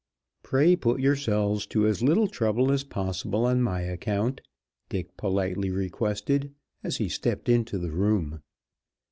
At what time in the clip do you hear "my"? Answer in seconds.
3.61-3.81